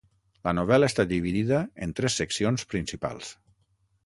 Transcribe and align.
La 0.47 0.53
novel·la 0.59 0.87
està 0.91 1.05
dividida 1.11 1.59
en 1.87 1.95
tres 2.01 2.19
seccions 2.23 2.67
principals. 2.73 3.31